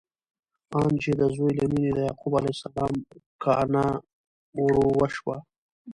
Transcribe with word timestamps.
آن 0.81 0.91
چې 1.01 1.11
د 1.19 1.21
زوی 1.35 1.51
له 1.59 1.65
مینې 1.71 1.91
د 1.95 1.99
یعقوب 2.07 2.33
علیه 2.37 2.55
السلام 2.55 2.91
کانه 3.43 3.85
وروشوه! 4.63 5.35